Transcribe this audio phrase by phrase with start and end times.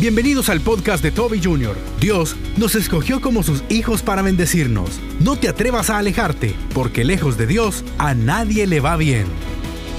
[0.00, 1.76] Bienvenidos al podcast de Toby Jr.
[1.98, 5.00] Dios nos escogió como sus hijos para bendecirnos.
[5.18, 9.26] No te atrevas a alejarte, porque lejos de Dios a nadie le va bien.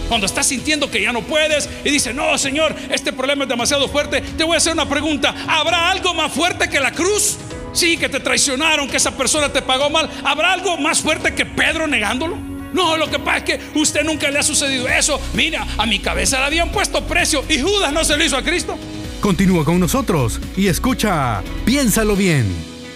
[0.07, 3.89] Cuando estás sintiendo que ya no puedes y dices, no, Señor, este problema es demasiado
[3.89, 5.35] fuerte, te voy a hacer una pregunta.
[5.45, 7.35] ¿Habrá algo más fuerte que la cruz?
[7.73, 10.09] Sí, que te traicionaron, que esa persona te pagó mal.
[10.23, 12.37] ¿Habrá algo más fuerte que Pedro negándolo?
[12.71, 15.19] No, lo que pasa es que usted nunca le ha sucedido eso.
[15.33, 18.43] Mira, a mi cabeza le habían puesto precio y Judas no se lo hizo a
[18.43, 18.79] Cristo.
[19.21, 22.45] Continúa con nosotros y escucha, piénsalo bien.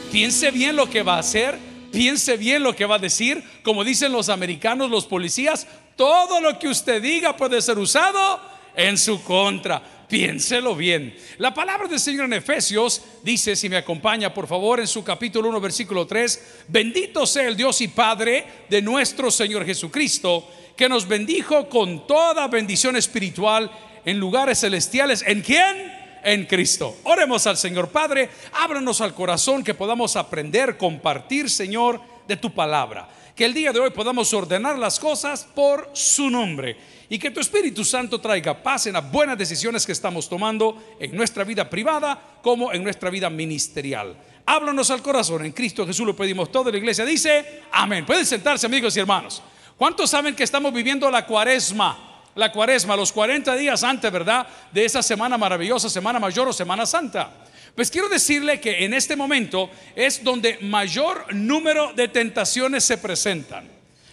[0.10, 1.60] Piense bien lo que va a hacer,
[1.92, 3.44] piense bien lo que va a decir.
[3.62, 5.68] Como dicen los americanos, los policías,
[5.98, 8.40] todo lo que usted diga puede ser usado
[8.74, 9.84] en su contra.
[10.08, 11.14] Piénselo bien.
[11.40, 15.50] La palabra del Señor en Efesios dice, si me acompaña por favor, en su capítulo
[15.50, 20.48] 1, versículo 3, bendito sea el Dios y Padre de nuestro Señor Jesucristo,
[20.78, 23.70] que nos bendijo con toda bendición espiritual
[24.06, 25.22] en lugares celestiales.
[25.28, 26.03] ¿En quién?
[26.24, 26.98] En Cristo.
[27.04, 33.10] Oremos al Señor Padre, ábranos al corazón que podamos aprender, compartir, Señor, de tu palabra.
[33.36, 36.78] Que el día de hoy podamos ordenar las cosas por su nombre
[37.10, 41.16] y que tu Espíritu Santo traiga paz en las buenas decisiones que estamos tomando en
[41.16, 44.16] nuestra vida privada como en nuestra vida ministerial.
[44.46, 46.72] Háblanos al corazón, en Cristo Jesús lo pedimos todo.
[46.72, 48.06] La iglesia dice, amén.
[48.06, 49.42] Pueden sentarse amigos y hermanos.
[49.78, 52.13] ¿Cuántos saben que estamos viviendo la cuaresma?
[52.36, 54.48] La cuaresma, los 40 días antes, ¿verdad?
[54.72, 57.32] De esa semana maravillosa, semana mayor o semana santa.
[57.76, 63.68] Pues quiero decirle que en este momento es donde mayor número de tentaciones se presentan.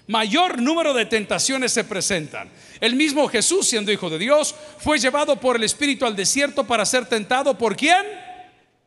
[0.07, 2.51] Mayor número de tentaciones se presentan.
[2.81, 6.85] El mismo Jesús, siendo hijo de Dios, fue llevado por el Espíritu al desierto para
[6.85, 8.05] ser tentado por quién?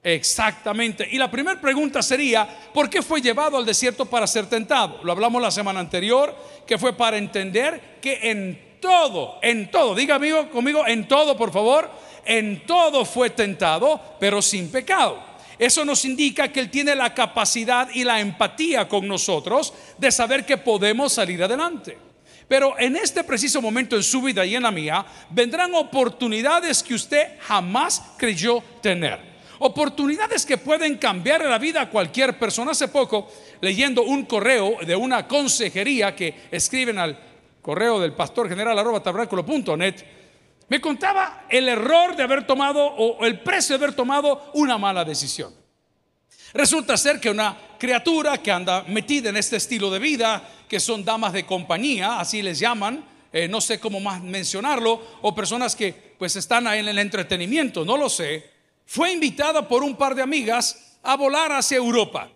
[0.03, 1.07] Exactamente.
[1.09, 4.99] Y la primera pregunta sería, ¿por qué fue llevado al desierto para ser tentado?
[5.03, 6.35] Lo hablamos la semana anterior,
[6.67, 11.53] que fue para entender que en todo, en todo, diga amigo conmigo, en todo, por
[11.53, 11.89] favor,
[12.25, 15.23] en todo fue tentado, pero sin pecado.
[15.57, 20.45] Eso nos indica que Él tiene la capacidad y la empatía con nosotros de saber
[20.45, 21.97] que podemos salir adelante.
[22.49, 26.95] Pero en este preciso momento en su vida y en la mía, vendrán oportunidades que
[26.95, 29.17] usted jamás creyó tener.
[29.59, 32.71] Oportunidades que pueden cambiar la vida a cualquier persona.
[32.71, 33.31] Hace poco,
[33.61, 37.32] leyendo un correo de una consejería que escriben al
[37.63, 39.01] correo del pastor general arroba
[39.77, 40.05] net
[40.69, 45.03] me contaba el error de haber tomado o el precio de haber tomado una mala
[45.03, 45.53] decisión.
[46.53, 51.03] Resulta ser que una criatura que anda metida en este estilo de vida, que son
[51.03, 56.15] damas de compañía, así les llaman, eh, no sé cómo más mencionarlo, o personas que
[56.17, 58.51] pues están en el entretenimiento, no lo sé,
[58.85, 62.29] fue invitada por un par de amigas a volar hacia Europa.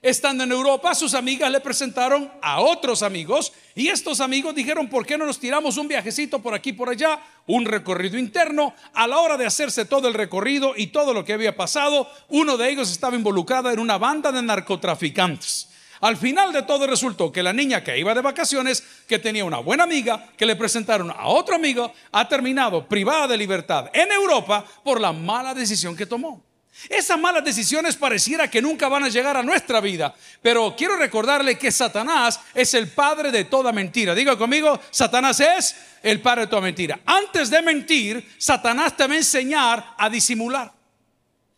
[0.00, 5.04] Estando en Europa, sus amigas le presentaron a otros amigos y estos amigos dijeron, ¿por
[5.04, 7.18] qué no nos tiramos un viajecito por aquí, por allá?
[7.46, 8.74] Un recorrido interno.
[8.94, 12.56] A la hora de hacerse todo el recorrido y todo lo que había pasado, uno
[12.56, 15.68] de ellos estaba involucrado en una banda de narcotraficantes.
[16.00, 19.58] Al final de todo resultó que la niña que iba de vacaciones, que tenía una
[19.58, 24.64] buena amiga, que le presentaron a otro amigo, ha terminado privada de libertad en Europa
[24.84, 26.47] por la mala decisión que tomó.
[26.88, 31.58] Esas malas decisiones pareciera que nunca van a llegar a nuestra vida, pero quiero recordarle
[31.58, 34.14] que Satanás es el padre de toda mentira.
[34.14, 37.00] Diga conmigo, Satanás es el padre de toda mentira.
[37.04, 40.72] Antes de mentir, Satanás te va a enseñar a disimular.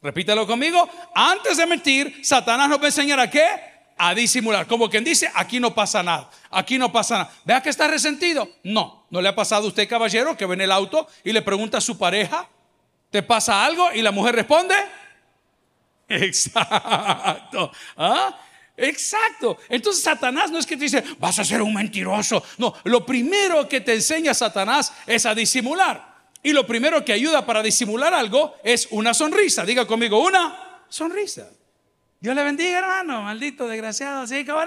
[0.02, 3.46] Repítalo conmigo, antes de mentir, Satanás nos va a enseñar a qué?
[3.98, 4.66] A disimular.
[4.66, 7.32] Como quien dice, aquí no pasa nada, aquí no pasa nada.
[7.44, 8.48] Vea que está resentido.
[8.64, 11.42] No, no le ha pasado a usted, caballero, que ve en el auto y le
[11.42, 12.48] pregunta a su pareja,
[13.10, 13.92] ¿te pasa algo?
[13.92, 14.74] Y la mujer responde,
[16.18, 17.70] Exacto.
[17.96, 18.36] ¿Ah?
[18.76, 19.58] Exacto.
[19.68, 22.42] Entonces Satanás no es que te dice, vas a ser un mentiroso.
[22.58, 26.10] No, lo primero que te enseña Satanás es a disimular.
[26.42, 29.64] Y lo primero que ayuda para disimular algo es una sonrisa.
[29.64, 31.48] Diga conmigo, una sonrisa.
[32.18, 33.22] Dios le bendiga, hermano.
[33.22, 34.26] Maldito, desgraciado.
[34.26, 34.44] ¿Sí?
[34.44, 34.60] ¿Cómo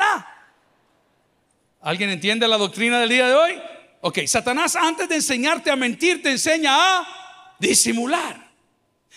[1.81, 3.61] ¿Alguien entiende la doctrina del día de hoy?
[4.01, 8.42] Ok, Satanás antes de enseñarte a mentir te enseña a disimular.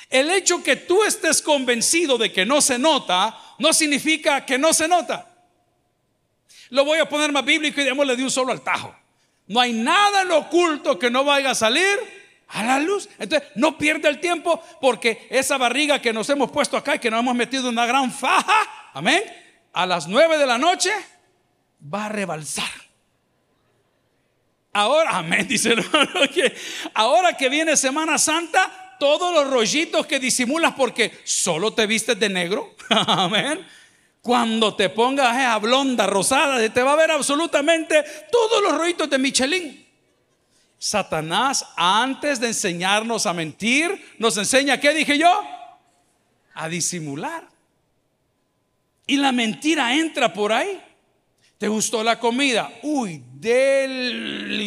[0.09, 4.73] El hecho que tú estés convencido de que no se nota, no significa que no
[4.73, 5.27] se nota.
[6.71, 8.95] Lo voy a poner más bíblico y démosle de un solo al tajo.
[9.47, 11.99] No hay nada en lo oculto que no vaya a salir
[12.49, 13.09] a la luz.
[13.19, 17.11] Entonces, no pierda el tiempo porque esa barriga que nos hemos puesto acá y que
[17.11, 19.23] nos hemos metido en una gran faja, amén,
[19.73, 20.91] a las nueve de la noche
[21.93, 22.71] va a rebalsar.
[24.73, 26.11] Ahora, amén, dice el hermano,
[26.95, 32.29] ahora que viene Semana Santa, todos los rollitos que disimulas porque solo te vistes de
[32.29, 32.75] negro.
[32.89, 33.67] Amén.
[34.21, 39.19] Cuando te pongas esa blonda rosada, te va a ver absolutamente todos los rollitos de
[39.19, 39.87] Michelin.
[40.79, 45.57] Satanás, antes de enseñarnos a mentir, nos enseña, ¿qué dije yo?
[46.57, 47.49] a disimular.
[49.07, 50.83] Y la mentira entra por ahí.
[51.59, 52.73] ¿Te gustó la comida?
[52.83, 54.67] Uy, deliciosa.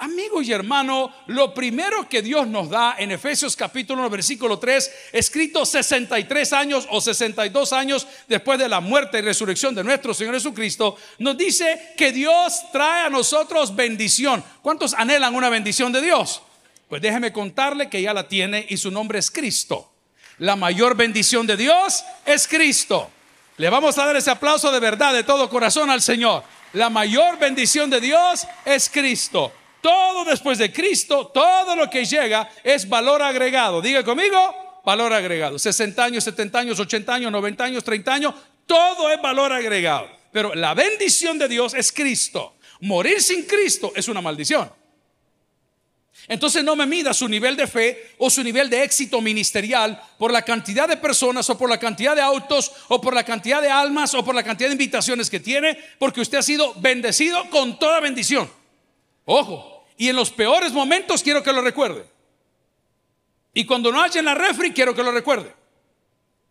[0.00, 4.92] Amigo y hermano, lo primero que Dios nos da en Efesios capítulo 1, versículo 3,
[5.12, 10.34] escrito 63 años o 62 años después de la muerte y resurrección de nuestro Señor
[10.34, 14.44] Jesucristo, nos dice que Dios trae a nosotros bendición.
[14.62, 16.42] ¿Cuántos anhelan una bendición de Dios?
[16.88, 19.90] Pues déjeme contarle que ya la tiene y su nombre es Cristo.
[20.38, 23.10] La mayor bendición de Dios es Cristo.
[23.56, 26.44] Le vamos a dar ese aplauso de verdad, de todo corazón al Señor.
[26.74, 29.52] La mayor bendición de Dios es Cristo.
[29.80, 33.80] Todo después de Cristo, todo lo que llega es valor agregado.
[33.80, 35.58] Diga conmigo, valor agregado.
[35.58, 38.34] 60 años, 70 años, 80 años, 90 años, 30 años,
[38.66, 40.08] todo es valor agregado.
[40.32, 42.56] Pero la bendición de Dios es Cristo.
[42.80, 44.70] Morir sin Cristo es una maldición.
[46.26, 50.32] Entonces no me mida su nivel de fe o su nivel de éxito ministerial por
[50.32, 53.70] la cantidad de personas o por la cantidad de autos o por la cantidad de
[53.70, 57.78] almas o por la cantidad de invitaciones que tiene, porque usted ha sido bendecido con
[57.78, 58.50] toda bendición.
[59.30, 62.02] Ojo, y en los peores momentos quiero que lo recuerde.
[63.52, 65.54] Y cuando no haya en la refri, quiero que lo recuerde.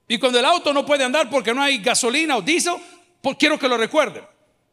[0.07, 2.75] Y cuando el auto no puede andar porque no hay gasolina o diésel,
[3.19, 4.21] pues quiero que lo recuerde.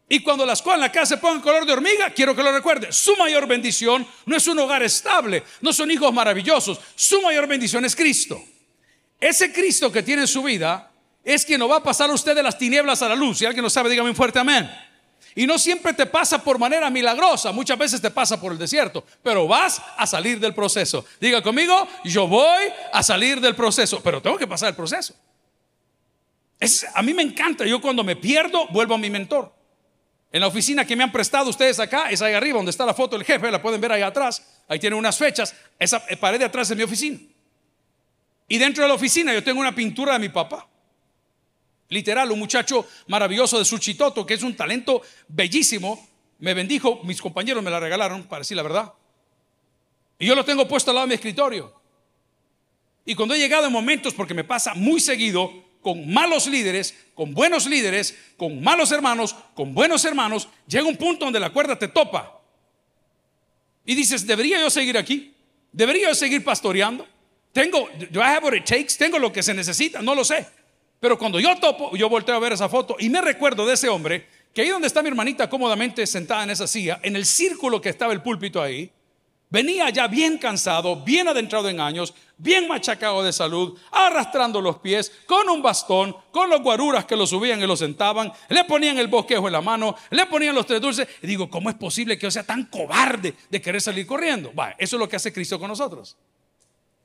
[0.06, 2.52] Y cuando las cosas en la casa se pongan color de hormiga, quiero que lo
[2.52, 2.92] recuerde.
[2.92, 6.78] Su mayor bendición no es un hogar estable, no son hijos maravillosos.
[6.94, 8.38] Su mayor bendición es Cristo.
[9.18, 10.92] Ese Cristo que tiene en su vida
[11.24, 13.38] es quien no va a pasar a usted de las tinieblas a la luz.
[13.38, 14.70] Si alguien lo sabe, dígame un fuerte amén.
[15.34, 19.04] Y no siempre te pasa por manera milagrosa, muchas veces te pasa por el desierto,
[19.22, 21.04] pero vas a salir del proceso.
[21.20, 25.14] Diga conmigo, yo voy a salir del proceso, pero tengo que pasar el proceso.
[26.60, 29.52] Es, a mí me encanta, yo cuando me pierdo vuelvo a mi mentor.
[30.30, 32.94] En la oficina que me han prestado ustedes acá, es ahí arriba donde está la
[32.94, 36.44] foto del jefe, la pueden ver ahí atrás, ahí tiene unas fechas, esa pared de
[36.44, 37.18] atrás de mi oficina.
[38.48, 40.66] Y dentro de la oficina yo tengo una pintura de mi papá.
[41.94, 46.08] Literal, un muchacho maravilloso de Suchitoto, que es un talento bellísimo,
[46.40, 48.92] me bendijo, mis compañeros me la regalaron, para decir la verdad.
[50.18, 51.72] Y yo lo tengo puesto al lado de mi escritorio.
[53.04, 55.52] Y cuando he llegado en momentos, porque me pasa muy seguido,
[55.82, 61.26] con malos líderes, con buenos líderes, con malos hermanos, con buenos hermanos, llega un punto
[61.26, 62.40] donde la cuerda te topa.
[63.84, 65.32] Y dices, ¿debería yo seguir aquí?
[65.70, 67.06] ¿Debería yo seguir pastoreando?
[67.52, 68.96] Tengo, do I have what it takes?
[68.98, 70.44] Tengo lo que se necesita, no lo sé.
[71.04, 73.90] Pero cuando yo topo, yo volteo a ver esa foto y me recuerdo de ese
[73.90, 77.78] hombre que ahí donde está mi hermanita cómodamente sentada en esa silla, en el círculo
[77.78, 78.90] que estaba el púlpito ahí,
[79.50, 85.12] venía ya bien cansado, bien adentrado en años, bien machacado de salud, arrastrando los pies,
[85.26, 89.08] con un bastón, con los guaruras que lo subían y lo sentaban, le ponían el
[89.08, 91.06] bosquejo en la mano, le ponían los tres dulces.
[91.20, 94.54] Y digo, ¿cómo es posible que yo sea tan cobarde de querer salir corriendo?
[94.54, 96.16] Va, eso es lo que hace Cristo con nosotros.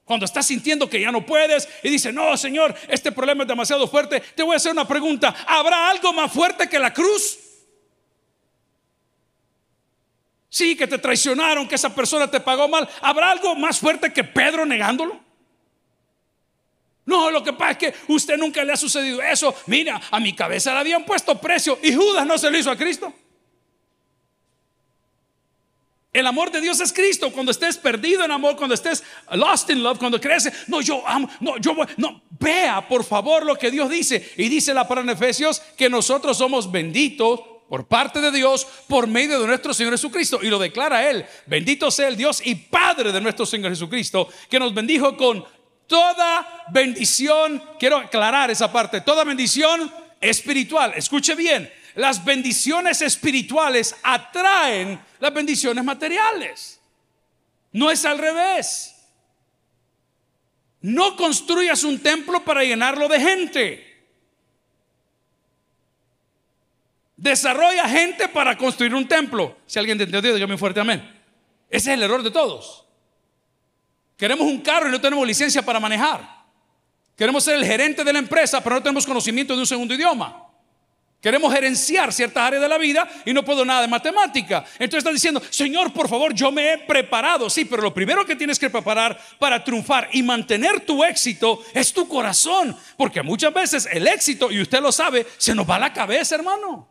[0.09, 3.88] Cuando estás sintiendo que ya no puedes y dices, no, Señor, este problema es demasiado
[3.88, 5.35] fuerte, te voy a hacer una pregunta.
[5.45, 7.38] ¿Habrá algo más fuerte que la cruz?
[10.50, 12.89] Sí, que te traicionaron, que esa persona te pagó mal.
[13.01, 15.19] ¿Habrá algo más fuerte que Pedro negándolo?
[17.05, 19.55] No, lo que pasa es que usted nunca le ha sucedido eso.
[19.67, 22.75] Mira, a mi cabeza le habían puesto precio y Judas no se lo hizo a
[22.75, 23.13] Cristo.
[26.11, 27.31] El amor de Dios es Cristo.
[27.31, 31.29] Cuando estés perdido en amor, cuando estés lost in love, cuando crees, no, yo amo,
[31.39, 34.31] no, yo voy, no, vea por favor lo que Dios dice.
[34.38, 39.05] Y dice la palabra en Efesios que nosotros somos benditos por parte de Dios por
[39.05, 40.39] medio de nuestro Señor Jesucristo.
[40.41, 41.25] Y lo declara Él.
[41.45, 45.45] Bendito sea el Dios y Padre de nuestro Señor Jesucristo, que nos bendijo con
[45.86, 47.62] toda bendición.
[47.79, 49.01] Quiero aclarar esa parte.
[49.01, 50.93] Toda bendición espiritual.
[50.95, 56.79] Escuche bien las bendiciones espirituales atraen las bendiciones materiales.
[57.74, 58.96] No es al revés.
[60.79, 64.06] No construyas un templo para llenarlo de gente.
[67.18, 69.58] Desarrolla gente para construir un templo.
[69.65, 71.01] Si alguien te entendió, dígame fuerte amén.
[71.70, 72.86] Ese es el error de todos.
[74.15, 76.46] Queremos un carro y no tenemos licencia para manejar.
[77.18, 80.49] Queremos ser el gerente de la empresa, pero no tenemos conocimiento de un segundo idioma.
[81.21, 84.63] Queremos gerenciar ciertas áreas de la vida y no puedo nada de matemática.
[84.75, 87.49] Entonces está diciendo, Señor, por favor, yo me he preparado.
[87.49, 91.91] Sí, pero lo primero que tienes que preparar para triunfar y mantener tu éxito es
[91.91, 92.75] tu corazón.
[92.95, 96.35] Porque muchas veces el éxito, y usted lo sabe, se nos va a la cabeza,
[96.35, 96.88] hermano.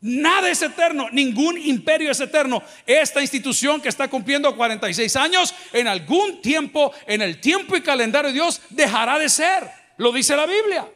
[0.00, 2.60] Nada es eterno, ningún imperio es eterno.
[2.86, 8.30] Esta institución que está cumpliendo 46 años, en algún tiempo, en el tiempo y calendario
[8.30, 9.70] de Dios, dejará de ser.
[9.96, 10.88] Lo dice la Biblia.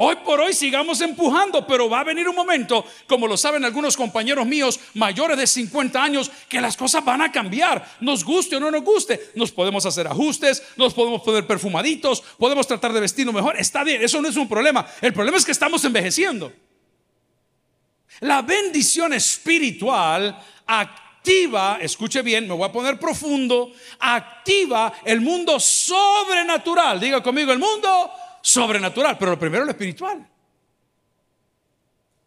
[0.00, 3.96] Hoy por hoy sigamos empujando, pero va a venir un momento, como lo saben algunos
[3.96, 7.84] compañeros míos mayores de 50 años, que las cosas van a cambiar.
[7.98, 12.68] Nos guste o no nos guste, nos podemos hacer ajustes, nos podemos poner perfumaditos, podemos
[12.68, 13.58] tratar de vestirnos mejor.
[13.58, 14.86] Está bien, eso no es un problema.
[15.00, 16.52] El problema es que estamos envejeciendo.
[18.20, 27.00] La bendición espiritual activa, escuche bien, me voy a poner profundo, activa el mundo sobrenatural.
[27.00, 30.26] Diga conmigo, el mundo sobrenatural, pero lo primero lo espiritual.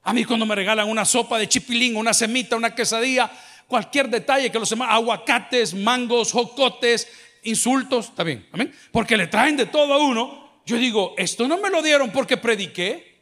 [0.03, 3.32] A mí cuando me regalan una sopa de chipilín, una semita, una quesadilla,
[3.68, 7.08] cualquier detalle que los demás, aguacates, mangos, jocotes,
[7.44, 8.74] insultos, está bien, amén.
[8.91, 10.62] Porque le traen de todo a uno.
[10.65, 13.20] Yo digo, esto no me lo dieron porque prediqué.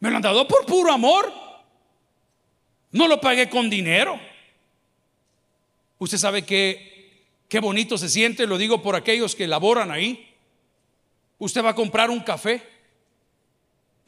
[0.00, 1.32] Me lo han dado por puro amor.
[2.92, 4.18] No lo pagué con dinero.
[5.98, 10.27] Usted sabe que qué bonito se siente, lo digo por aquellos que laboran ahí.
[11.38, 12.62] Usted va a comprar un café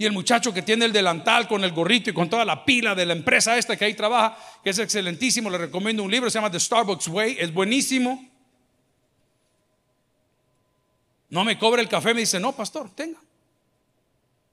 [0.00, 2.94] y el muchacho que tiene el delantal con el gorrito y con toda la pila
[2.94, 4.34] de la empresa esta que ahí trabaja,
[4.64, 8.26] que es excelentísimo, le recomiendo un libro, se llama The Starbucks Way, es buenísimo.
[11.28, 13.20] No me cobra el café, me dice, no, pastor, tenga.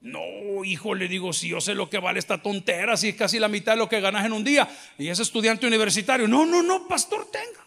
[0.02, 3.38] No, hijo, le digo, si yo sé lo que vale esta tontera, si es casi
[3.38, 4.68] la mitad de lo que ganas en un día,
[4.98, 6.28] y es estudiante universitario.
[6.28, 7.66] No, no, no, pastor, tenga.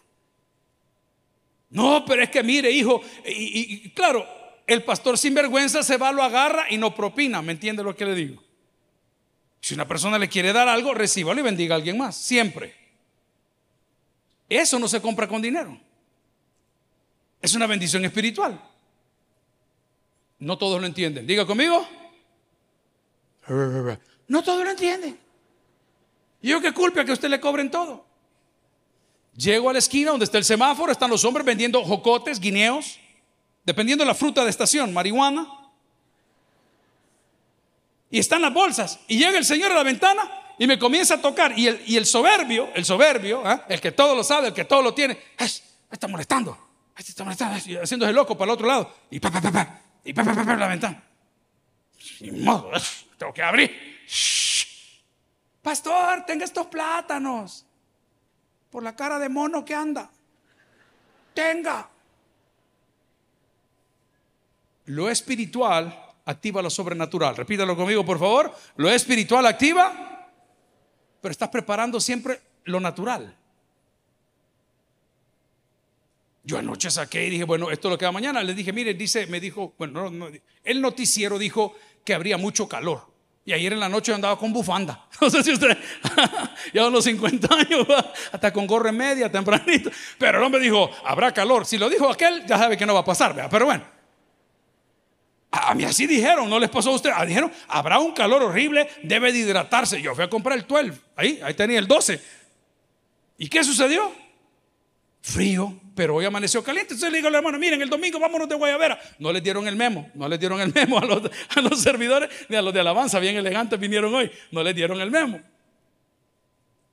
[1.71, 4.40] No, pero es que mire, hijo, y, y claro,
[4.73, 7.41] el pastor sinvergüenza se va, lo agarra y no propina.
[7.41, 8.41] ¿Me entiende lo que le digo?
[9.59, 12.15] Si una persona le quiere dar algo, recíbalo y bendiga a alguien más.
[12.15, 12.75] Siempre.
[14.49, 15.79] Eso no se compra con dinero.
[17.41, 18.61] Es una bendición espiritual.
[20.39, 21.25] No todos lo entienden.
[21.27, 21.87] Diga conmigo.
[24.27, 25.17] No todos lo entienden.
[26.41, 28.05] ¿Y yo qué culpa que a usted le cobren todo?
[29.35, 32.99] Llego a la esquina donde está el semáforo, están los hombres vendiendo jocotes, guineos,
[33.63, 35.47] dependiendo de la fruta de estación, marihuana.
[38.09, 38.99] Y están las bolsas.
[39.07, 40.21] Y llega el Señor a la ventana
[40.57, 41.57] y me comienza a tocar.
[41.57, 43.61] Y el, soberbio, el soberbio, ¿eh?
[43.69, 45.17] el que todo lo sabe, el que todo lo tiene,
[45.89, 46.69] está molestando.
[46.97, 48.93] Está molestando, haciéndose loco para el otro lado.
[49.09, 51.03] Y pa, pa, pa, pa, y pa, pa, pa, pa la ventana.
[51.97, 52.71] Sin modo,
[53.17, 53.71] tengo que abrir.
[55.61, 57.65] Pastor, tenga estos plátanos.
[58.69, 60.09] Por la cara de mono que anda.
[61.33, 61.89] Tenga.
[64.85, 67.35] Lo espiritual activa lo sobrenatural.
[67.35, 68.53] Repítalo conmigo, por favor.
[68.77, 70.29] Lo espiritual activa,
[71.21, 73.37] pero estás preparando siempre lo natural.
[76.43, 78.41] Yo anoche saqué y dije, bueno, esto es lo que va mañana.
[78.43, 80.11] Le dije, mire, dice, me dijo, bueno,
[80.63, 83.11] el noticiero dijo que habría mucho calor.
[83.43, 85.07] Y ayer en la noche andaba con bufanda.
[85.21, 85.77] No sé si usted,
[86.73, 87.85] ya a los 50 años,
[88.31, 89.91] hasta con gorre media, tempranito.
[90.17, 91.63] Pero el hombre dijo, habrá calor.
[91.63, 93.47] Si lo dijo aquel, ya sabe que no va a pasar.
[93.49, 93.83] Pero bueno,
[95.51, 97.11] a mí así dijeron, no les pasó a usted.
[97.13, 100.01] Ah, dijeron, habrá un calor horrible, debe de hidratarse.
[100.01, 102.21] Yo fui a comprar el 12, ahí, ahí tenía el 12.
[103.37, 104.13] ¿Y qué sucedió?
[105.21, 106.93] Frío, pero hoy amaneció caliente.
[106.93, 108.97] Entonces le digo al hermano, miren, el domingo vámonos de Guayabera.
[109.19, 112.29] No les dieron el memo, no les dieron el memo a los, a los servidores
[112.47, 114.31] ni a los de alabanza, bien elegantes vinieron hoy.
[114.51, 115.41] No les dieron el memo.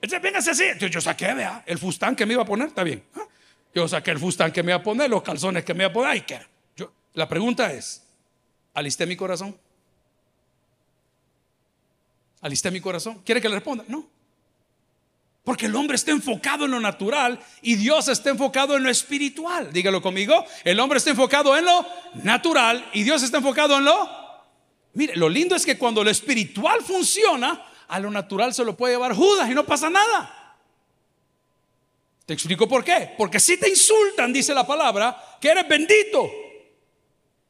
[0.00, 0.64] Entonces, véngase así.
[0.80, 3.04] Yo, yo saqué, vea, el fustán que me iba a poner, está bien.
[3.14, 3.22] ¿ah?
[3.72, 5.92] Yo saqué el fustán que me iba a poner, los calzones que me iba a
[5.92, 6.24] poner.
[6.76, 8.07] Yo, la pregunta es,
[8.78, 9.58] ¿Alisté mi corazón?
[12.40, 13.20] ¿Alisté mi corazón?
[13.24, 13.84] ¿Quiere que le responda?
[13.88, 14.08] No.
[15.42, 19.72] Porque el hombre está enfocado en lo natural y Dios está enfocado en lo espiritual.
[19.72, 20.44] Dígalo conmigo.
[20.62, 21.84] El hombre está enfocado en lo
[22.22, 24.08] natural y Dios está enfocado en lo...
[24.94, 28.94] Mire, lo lindo es que cuando lo espiritual funciona, a lo natural se lo puede
[28.94, 30.54] llevar Judas y no pasa nada.
[32.26, 33.12] Te explico por qué.
[33.18, 36.30] Porque si te insultan, dice la palabra, que eres bendito.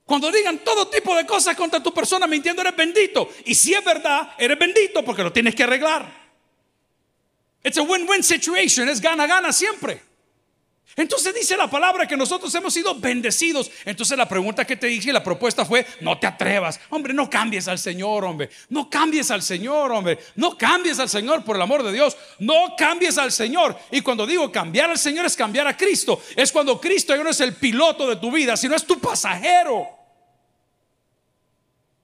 [0.09, 3.29] Cuando digan todo tipo de cosas contra tu persona mintiendo, eres bendito.
[3.45, 6.11] Y si es verdad, eres bendito porque lo tienes que arreglar.
[7.63, 10.01] It's a win-win situation, es gana-gana siempre.
[10.97, 13.71] Entonces dice la palabra que nosotros hemos sido bendecidos.
[13.85, 16.81] Entonces la pregunta que te dije, la propuesta fue, no te atrevas.
[16.89, 18.49] Hombre, no cambies al Señor, hombre.
[18.71, 20.19] No cambies al Señor, hombre.
[20.37, 22.17] No cambies al Señor, por el amor de Dios.
[22.39, 23.79] No cambies al Señor.
[23.91, 26.23] Y cuando digo cambiar al Señor es cambiar a Cristo.
[26.35, 29.98] Es cuando Cristo ya no es el piloto de tu vida, sino es tu pasajero.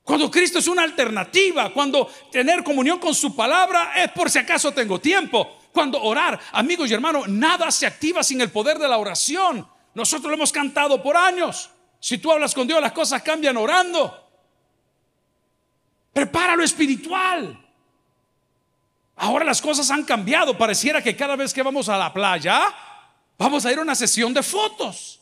[0.04, 4.72] Cuando Cristo es una alternativa, cuando tener comunión con su palabra es por si acaso
[4.72, 5.58] tengo tiempo.
[5.72, 9.66] Cuando orar, amigos y hermanos, nada se activa sin el poder de la oración.
[9.94, 11.70] Nosotros lo hemos cantado por años.
[11.98, 14.28] Si tú hablas con Dios, las cosas cambian orando.
[16.12, 17.58] Prepara lo espiritual.
[19.16, 20.56] Ahora las cosas han cambiado.
[20.56, 22.62] Pareciera que cada vez que vamos a la playa,
[23.38, 25.20] vamos a ir a una sesión de fotos.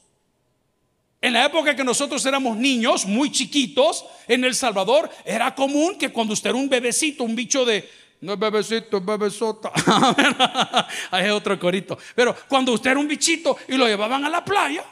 [1.23, 6.11] En la época que nosotros éramos niños, muy chiquitos, en El Salvador, era común que
[6.11, 7.89] cuando usted era un bebecito, un bicho de,
[8.23, 9.71] no es bebecito, es bebesota.
[11.13, 11.97] Ahí es otro corito.
[12.17, 14.85] Pero cuando usted era un bichito y lo llevaban a la playa,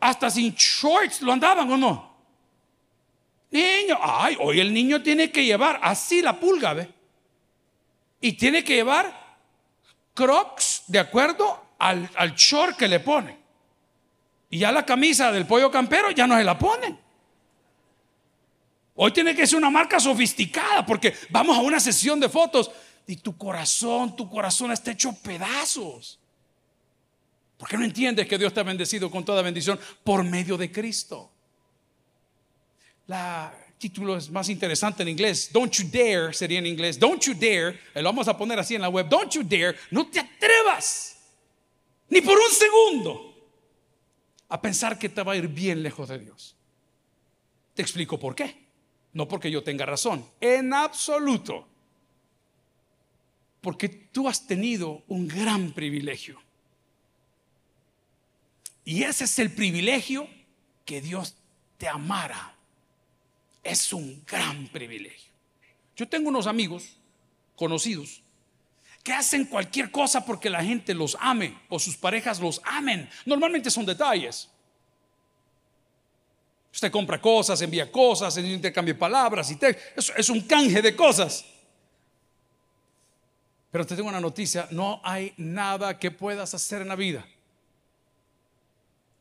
[0.00, 2.14] hasta sin shorts lo andaban o no.
[3.52, 6.90] Niño, ay, hoy el niño tiene que llevar así la pulga, ¿ve?
[8.20, 9.38] Y tiene que llevar
[10.12, 13.43] crocs de acuerdo al, al short que le pone.
[14.54, 16.96] Y ya la camisa del pollo campero ya no se la ponen.
[18.94, 22.70] Hoy tiene que ser una marca sofisticada porque vamos a una sesión de fotos
[23.04, 26.20] y tu corazón, tu corazón está hecho pedazos.
[27.56, 30.70] ¿Por qué no entiendes que Dios te ha bendecido con toda bendición por medio de
[30.70, 31.32] Cristo?
[33.08, 35.50] La título es más interesante en inglés.
[35.52, 36.96] Don't you dare sería en inglés.
[36.96, 37.80] Don't you dare.
[37.92, 39.08] Lo vamos a poner así en la web.
[39.08, 39.74] Don't you dare.
[39.90, 41.16] No te atrevas.
[42.08, 43.33] Ni por un segundo
[44.54, 46.54] a pensar que te va a ir bien lejos de Dios.
[47.74, 48.56] Te explico por qué.
[49.12, 51.66] No porque yo tenga razón, en absoluto.
[53.60, 56.40] Porque tú has tenido un gran privilegio.
[58.84, 60.28] Y ese es el privilegio
[60.84, 61.34] que Dios
[61.76, 62.54] te amara.
[63.64, 65.32] Es un gran privilegio.
[65.96, 66.96] Yo tengo unos amigos
[67.56, 68.22] conocidos
[69.04, 73.08] que hacen cualquier cosa porque la gente los ame o sus parejas los amen.
[73.26, 74.48] Normalmente son detalles.
[76.72, 79.58] Usted compra cosas, envía cosas, intercambia palabras y
[79.94, 81.44] es, es un canje de cosas.
[83.70, 87.26] Pero te tengo una noticia, no hay nada que puedas hacer en la vida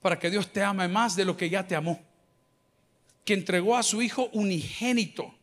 [0.01, 1.99] para que Dios te ame más de lo que ya te amó.
[3.25, 5.33] Que entregó a su Hijo unigénito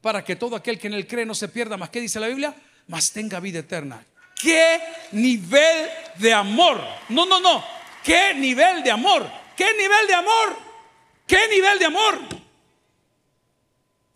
[0.00, 1.90] para que todo aquel que en él cree no se pierda más.
[1.90, 2.54] ¿Qué dice la Biblia?
[2.86, 4.04] Mas tenga vida eterna.
[4.40, 4.80] ¿Qué
[5.12, 6.80] nivel de amor?
[7.08, 7.64] No, no, no.
[8.04, 9.28] ¿Qué nivel de amor?
[9.56, 10.56] ¿Qué nivel de amor?
[11.26, 12.18] ¿Qué nivel de amor?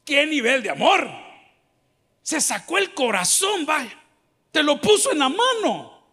[0.05, 1.11] ¿Qué nivel de amor?
[2.23, 3.99] Se sacó el corazón, vaya.
[4.53, 6.05] Te lo puso en la mano.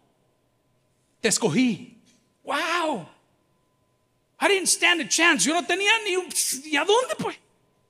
[1.20, 2.00] Te escogí.
[2.44, 3.08] Wow.
[4.40, 5.44] I didn't stand a chance.
[5.46, 6.28] Yo no tenía ni un...
[6.64, 7.36] ¿Y a dónde pues?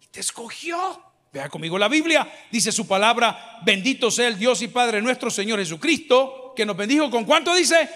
[0.00, 1.07] Y te escogió.
[1.32, 5.58] Vea conmigo la Biblia, dice su palabra, bendito sea el Dios y Padre nuestro Señor
[5.58, 7.88] Jesucristo, que nos bendijo con cuánto dice.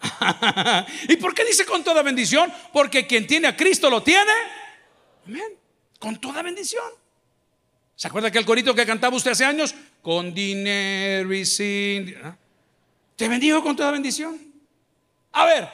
[1.08, 2.52] ¿Y por qué dice con toda bendición?
[2.72, 4.32] Porque quien tiene a Cristo lo tiene.
[5.26, 5.56] Amén.
[5.98, 6.84] Con toda bendición.
[7.96, 9.74] ¿Se acuerda aquel corito que cantaba usted hace años?
[10.02, 12.14] Con dinero y sin.
[12.22, 12.36] ¿Ah?
[13.16, 14.38] Te bendijo con toda bendición.
[15.32, 15.68] A ver,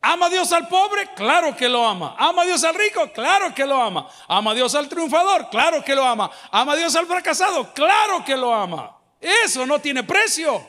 [0.00, 1.08] ¿Ama a Dios al pobre?
[1.16, 2.14] Claro que lo ama.
[2.18, 3.10] ¿Ama a Dios al rico?
[3.12, 4.08] Claro que lo ama.
[4.28, 5.50] ¿Ama a Dios al triunfador?
[5.50, 6.30] Claro que lo ama.
[6.52, 7.72] ¿Ama a Dios al fracasado?
[7.74, 8.96] Claro que lo ama.
[9.20, 10.68] Eso no tiene precio.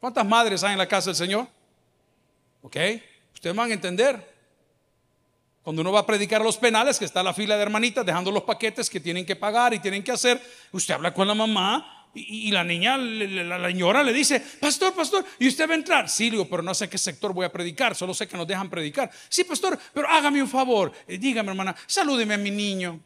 [0.00, 1.46] ¿Cuántas madres hay en la casa del Señor?
[2.62, 2.76] ¿Ok?
[3.34, 4.32] Ustedes van a entender.
[5.62, 8.32] Cuando uno va a predicar a los penales, que está la fila de hermanitas dejando
[8.32, 12.01] los paquetes que tienen que pagar y tienen que hacer, usted habla con la mamá
[12.14, 16.08] y, la niña, la, señora le dice, pastor, pastor, ¿y usted va a entrar?
[16.10, 18.68] Sí, digo, pero no sé qué sector voy a predicar, solo sé que nos dejan
[18.68, 19.10] predicar.
[19.28, 23.00] Sí, pastor, pero hágame un favor, eh, dígame hermana, salúdeme a mi niño.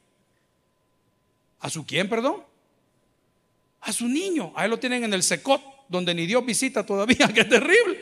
[1.60, 2.42] ¿A su quién, perdón?
[3.80, 4.52] A su niño.
[4.56, 8.00] Ahí lo tienen en el secot, donde ni Dios visita todavía, qué terrible.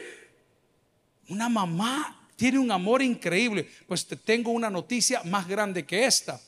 [1.28, 3.68] Una mamá tiene un amor increíble.
[3.86, 6.40] Pues te tengo una noticia más grande que esta.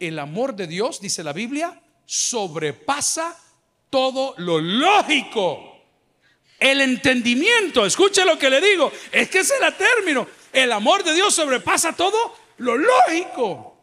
[0.00, 3.36] El amor de Dios, dice la Biblia, sobrepasa
[3.90, 5.66] todo lo lógico.
[6.58, 10.26] El entendimiento, escuche lo que le digo, es que ese es el término.
[10.52, 13.78] El amor de Dios sobrepasa todo lo lógico.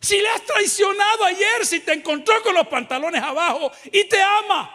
[0.00, 4.74] Si le has traicionado ayer, si te encontró con los pantalones abajo y te ama.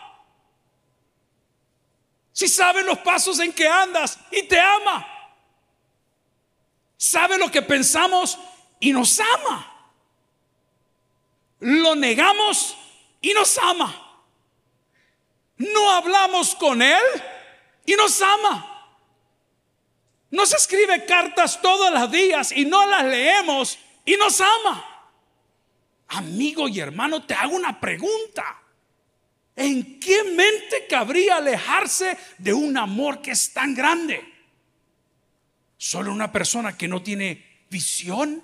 [2.34, 5.08] Si sabe los pasos en que andas y te ama.
[6.98, 8.38] Sabe lo que pensamos
[8.80, 9.70] y nos ama.
[11.60, 12.76] Lo negamos
[13.22, 14.13] y nos ama
[15.58, 17.04] no hablamos con Él
[17.86, 18.70] y nos ama.
[20.32, 24.84] Nos escribe cartas todos los días y no las leemos y nos ama.
[26.08, 28.62] Amigo y hermano, te hago una pregunta.
[29.56, 34.34] ¿En qué mente cabría alejarse de un amor que es tan grande?
[35.78, 38.44] Solo una persona que no tiene visión,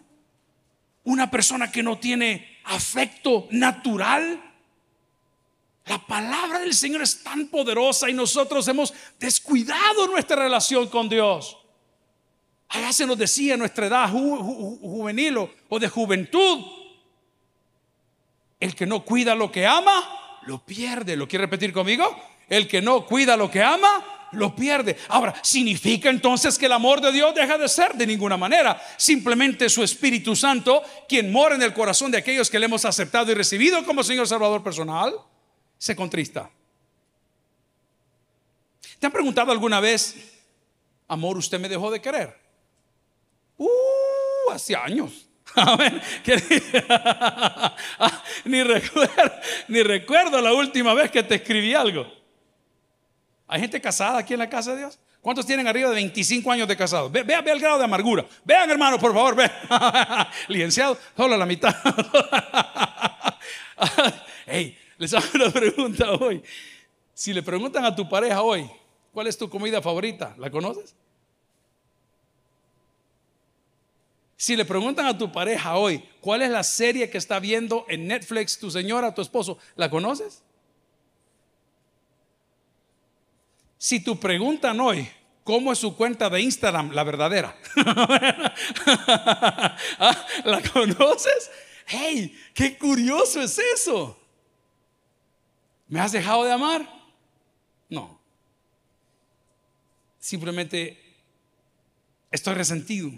[1.04, 4.49] una persona que no tiene afecto natural,
[5.90, 11.58] la palabra del Señor es tan poderosa y nosotros hemos descuidado nuestra relación con Dios.
[12.68, 16.64] Allá se nos decía nuestra edad juvenil o, de juventud,
[18.60, 21.16] el que no cuida lo que ama, lo pierde.
[21.16, 22.16] ¿Lo quiere repetir conmigo?
[22.48, 24.96] El que no cuida lo que ama, lo pierde.
[25.08, 27.96] Ahora, ¿significa entonces que el amor de Dios deja de ser?
[27.96, 28.80] De ninguna manera.
[28.96, 33.32] Simplemente su Espíritu Santo, quien mora en el corazón de aquellos que le hemos aceptado
[33.32, 35.16] y recibido como Señor Salvador personal,
[35.80, 36.52] se contrista.
[39.00, 40.16] ¿Te han preguntado alguna vez,
[41.08, 42.38] amor, usted me dejó de querer?
[43.58, 45.26] Uh, hace años.
[48.46, 49.34] ni, recuerdo,
[49.70, 52.06] ni recuerdo la última vez que te escribí algo.
[53.48, 55.00] ¿Hay gente casada aquí en la casa de Dios?
[55.22, 57.12] ¿Cuántos tienen arriba de 25 años de casados?
[57.12, 58.26] Ve, vea, el grado de amargura.
[58.44, 59.52] Vean, hermano, por favor, vean.
[60.48, 61.76] Licenciado, solo la mitad.
[64.46, 66.44] hey, les hago una pregunta hoy.
[67.14, 68.70] Si le preguntan a tu pareja hoy,
[69.12, 70.36] ¿cuál es tu comida favorita?
[70.38, 70.94] ¿La conoces?
[74.36, 78.08] Si le preguntan a tu pareja hoy, ¿cuál es la serie que está viendo en
[78.08, 79.58] Netflix tu señora, tu esposo?
[79.76, 80.44] ¿La conoces?
[83.78, 85.10] Si tu preguntan hoy,
[85.46, 87.58] ¿cómo es su cuenta de Instagram, la verdadera?
[89.98, 90.26] ¿Ah?
[90.44, 91.50] ¿La conoces?
[91.86, 92.38] ¡Hey!
[92.54, 94.18] ¡Qué curioso es eso!
[95.90, 96.88] ¿Me has dejado de amar?
[97.90, 98.20] No.
[100.20, 100.98] Simplemente
[102.32, 103.12] estoy resentido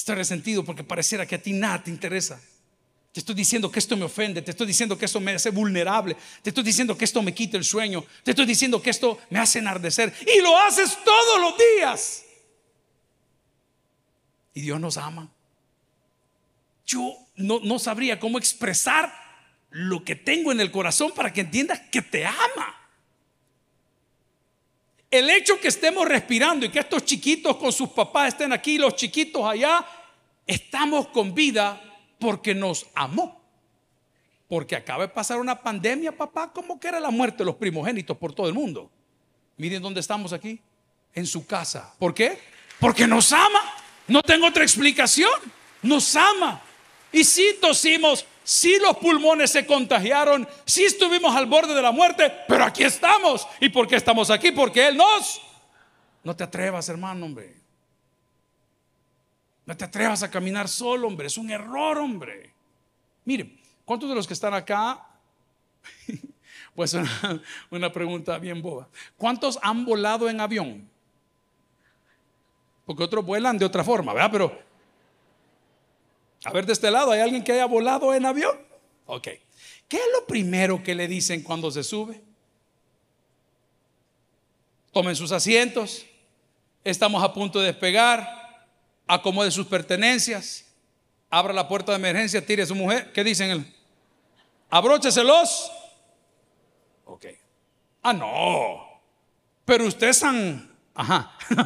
[0.00, 2.40] Estoy resentido porque pareciera que a ti nada te interesa.
[3.12, 6.16] Te estoy diciendo que esto me ofende, te estoy diciendo que esto me hace vulnerable,
[6.42, 9.38] te estoy diciendo que esto me quita el sueño, te estoy diciendo que esto me
[9.38, 10.14] hace enardecer.
[10.22, 12.24] Y lo haces todos los días.
[14.54, 15.30] Y Dios nos ama.
[16.86, 19.12] Yo no, no sabría cómo expresar
[19.70, 22.76] lo que tengo en el corazón para que entiendas que te ama.
[25.10, 28.94] El hecho que estemos respirando y que estos chiquitos con sus papás estén aquí, los
[28.94, 29.84] chiquitos allá,
[30.46, 31.82] estamos con vida
[32.18, 33.40] porque nos amó.
[34.48, 38.16] Porque acaba de pasar una pandemia, papá, como que era la muerte de los primogénitos
[38.16, 38.90] por todo el mundo.
[39.56, 40.60] Miren dónde estamos aquí,
[41.14, 41.94] en su casa.
[41.98, 42.38] ¿Por qué?
[42.78, 43.60] Porque nos ama.
[44.08, 45.30] No tengo otra explicación.
[45.82, 46.62] Nos ama.
[47.12, 52.32] Y si tosimos, si los pulmones se contagiaron, si estuvimos al borde de la muerte,
[52.48, 53.46] pero aquí estamos.
[53.60, 54.50] ¿Y por qué estamos aquí?
[54.50, 55.40] Porque Él nos...
[56.24, 57.54] No te atrevas, hermano, hombre.
[59.64, 61.28] No te atrevas a caminar solo, hombre.
[61.28, 62.52] Es un error, hombre.
[63.24, 65.06] Mire, ¿cuántos de los que están acá?
[66.74, 68.88] pues una, una pregunta bien boba.
[69.16, 70.90] ¿Cuántos han volado en avión?
[72.84, 74.30] Porque otros vuelan de otra forma, ¿verdad?
[74.32, 74.69] Pero
[76.44, 78.58] a ver, de este lado, ¿hay alguien que haya volado en avión?
[79.06, 79.28] Ok.
[79.88, 82.22] ¿Qué es lo primero que le dicen cuando se sube?
[84.92, 86.06] Tomen sus asientos.
[86.82, 88.66] Estamos a punto de despegar.
[89.06, 90.66] Acomode sus pertenencias.
[91.28, 93.12] Abra la puerta de emergencia, tire a su mujer.
[93.12, 93.72] ¿Qué dicen?
[94.70, 95.70] Abrócheselos.
[97.04, 97.26] Ok.
[98.02, 99.02] Ah, no.
[99.64, 101.32] Pero ustedes San Ajá.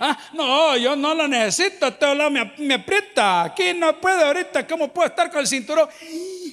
[0.00, 1.88] ah, no, yo no lo necesito.
[1.88, 3.44] Este me, me aprieta.
[3.44, 4.66] Aquí no puedo ahorita.
[4.66, 5.88] ¿Cómo puedo estar con el cinturón?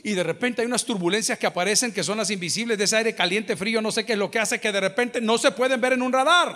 [0.04, 3.16] Y de repente hay unas turbulencias que aparecen que son las invisibles de ese aire
[3.16, 5.82] caliente, frío, no sé qué es lo que hace que de repente no se pueden
[5.82, 6.56] ver en un radar.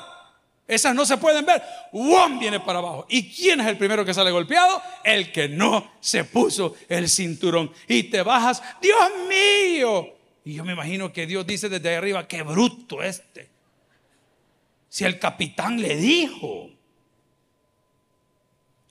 [0.67, 1.63] Esas no se pueden ver.
[1.91, 2.37] ¡Wum!
[2.37, 3.07] Viene para abajo.
[3.09, 4.79] ¿Y quién es el primero que sale golpeado?
[5.03, 7.71] El que no se puso el cinturón.
[7.87, 10.15] Y te bajas, Dios mío.
[10.45, 13.49] Y yo me imagino que Dios dice desde arriba, qué bruto este.
[14.89, 16.71] Si el capitán le dijo.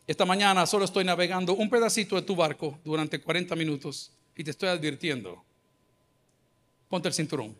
[0.07, 4.53] Esta mañana solo estoy navegando un pedacito de tu barco durante 40 minutos y te
[4.53, 5.45] estoy advirtiendo.
[6.89, 7.55] Ponte el cinturón.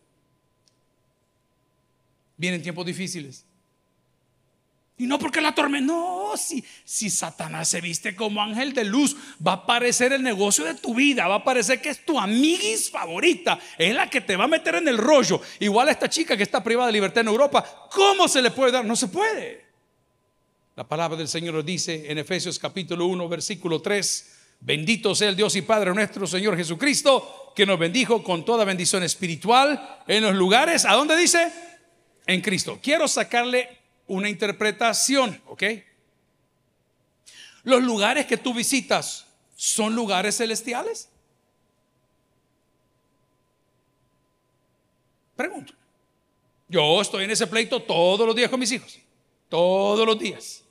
[2.37, 3.45] Vienen tiempos difíciles.
[4.99, 9.17] Y no porque la tormenta, no, si, si Satanás se viste como ángel de luz,
[9.45, 12.91] va a aparecer el negocio de tu vida, va a aparecer que es tu amiguis
[12.91, 15.41] favorita, es la que te va a meter en el rollo.
[15.61, 18.73] Igual a esta chica que está privada de libertad en Europa, ¿cómo se le puede
[18.73, 18.85] dar?
[18.85, 19.69] No se puede.
[20.75, 25.37] La palabra del Señor nos dice en Efesios capítulo 1, versículo 3, bendito sea el
[25.37, 30.35] Dios y Padre nuestro Señor Jesucristo, que nos bendijo con toda bendición espiritual en los
[30.35, 31.53] lugares, ¿a dónde dice?
[32.27, 32.81] En Cristo.
[32.83, 33.78] Quiero sacarle
[34.09, 35.63] una interpretación, ¿ok?
[37.63, 41.09] Los lugares que tú visitas son lugares celestiales.
[45.37, 45.75] Pregunto.
[46.69, 48.99] Yo estoy en ese pleito todos los días con mis hijos.
[49.49, 50.65] Todos los días.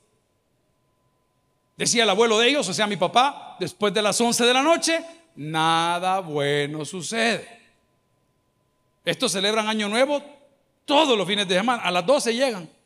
[1.76, 4.62] Decía el abuelo de ellos, o sea, mi papá, después de las 11 de la
[4.62, 5.04] noche,
[5.36, 7.48] nada bueno sucede.
[9.04, 10.22] Estos celebran Año Nuevo
[10.84, 11.82] todos los fines de semana.
[11.82, 12.77] A las 12 llegan.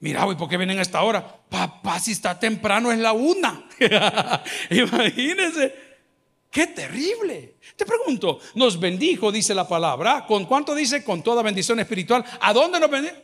[0.00, 1.26] Mira, güey, ¿por qué vienen a esta hora?
[1.48, 3.66] Papá, si está temprano es la una.
[4.70, 5.74] Imagínense.
[6.50, 7.56] Qué terrible.
[7.76, 10.24] Te pregunto, nos bendijo, dice la palabra.
[10.26, 11.04] ¿Con cuánto dice?
[11.04, 12.24] Con toda bendición espiritual.
[12.40, 13.16] ¿A dónde nos bendijo?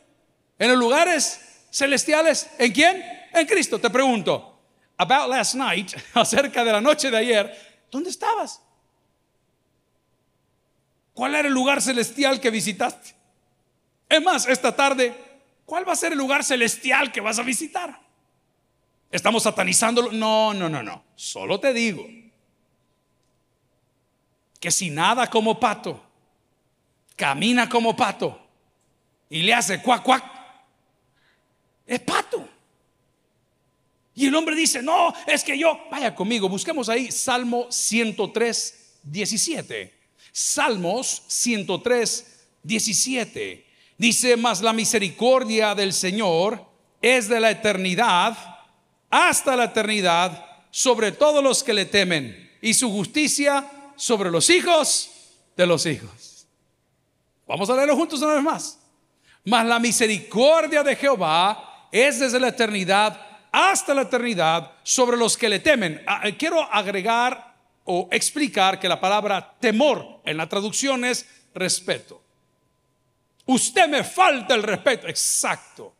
[0.59, 2.51] En los lugares celestiales.
[2.59, 3.03] ¿En quién?
[3.33, 3.79] En Cristo.
[3.79, 4.61] Te pregunto,
[4.99, 8.61] about last night, acerca de la noche de ayer, ¿dónde estabas?
[11.15, 13.15] ¿Cuál era el lugar celestial que visitaste?
[14.09, 15.15] Es más, esta tarde,
[15.73, 17.99] ¿cuál va a ser el lugar celestial que vas a visitar?
[19.11, 20.13] ¿Estamos satanizándolo?
[20.13, 21.03] No, no, no, no.
[21.15, 22.07] Solo te digo
[24.61, 25.99] que si nada como pato,
[27.17, 28.39] camina como pato
[29.31, 30.23] y le hace cuac, cuac,
[31.87, 32.47] es pato.
[34.15, 39.95] Y el hombre dice, no, es que yo, vaya conmigo, busquemos ahí Salmo 103, 17.
[40.33, 43.72] Salmos 103, 17.
[43.99, 46.65] Dice, mas la misericordia del Señor
[47.01, 48.37] es de la eternidad
[49.11, 55.11] hasta la eternidad sobre todos los que le temen y su justicia sobre los hijos
[55.57, 56.47] de los hijos.
[57.47, 58.79] Vamos a leerlo juntos una vez más.
[59.45, 65.49] Mas la misericordia de Jehová es desde la eternidad hasta la eternidad sobre los que
[65.49, 66.03] le temen.
[66.07, 72.22] Ah, eh, quiero agregar o explicar que la palabra temor en la traducción es respeto.
[73.53, 75.09] Usted me falta el respeto.
[75.09, 75.95] Exacto.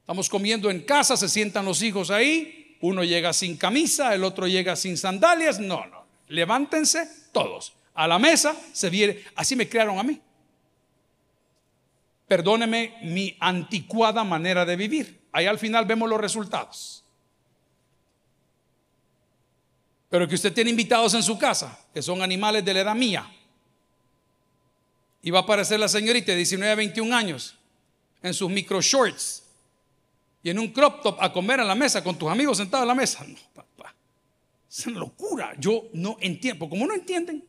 [0.00, 4.46] Estamos comiendo en casa, se sientan los hijos ahí, uno llega sin camisa, el otro
[4.46, 5.58] llega sin sandalias.
[5.58, 6.04] No, no.
[6.28, 7.74] Levántense todos.
[7.94, 9.22] A la mesa se viene.
[9.36, 10.20] Así me crearon a mí.
[12.26, 15.20] Perdóneme mi anticuada manera de vivir.
[15.32, 17.04] Ahí al final vemos los resultados.
[20.08, 23.30] Pero que usted tiene invitados en su casa, que son animales de la edad mía.
[25.26, 27.56] Y va a aparecer la señorita de 19 a 21 años
[28.22, 29.42] en sus micro shorts
[30.40, 32.86] y en un crop top a comer a la mesa con tus amigos sentados a
[32.86, 33.26] la mesa.
[33.26, 33.84] No,
[34.70, 35.52] es una locura.
[35.58, 36.68] Yo no entiendo.
[36.68, 37.44] Como no entienden,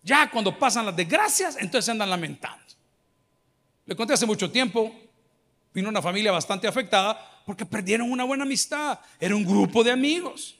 [0.00, 2.64] ya cuando pasan las desgracias, entonces se andan lamentando.
[3.84, 4.94] Le conté hace mucho tiempo,
[5.74, 9.00] vino una familia bastante afectada porque perdieron una buena amistad.
[9.18, 10.54] Era un grupo de amigos.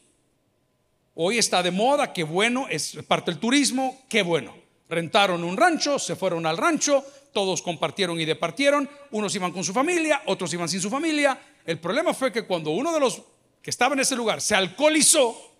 [1.14, 4.65] Hoy está de moda, qué bueno, es parte del turismo, qué bueno.
[4.88, 9.72] Rentaron un rancho, se fueron al rancho, todos compartieron y departieron, unos iban con su
[9.72, 11.38] familia, otros iban sin su familia.
[11.64, 13.20] El problema fue que cuando uno de los
[13.60, 15.54] que estaba en ese lugar se alcoholizó,